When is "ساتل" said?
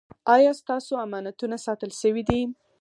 1.65-1.91